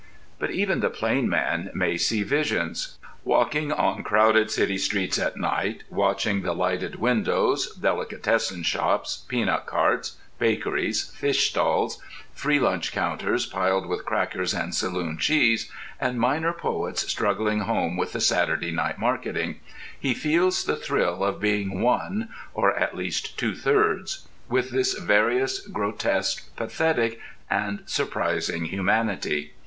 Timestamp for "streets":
4.79-5.19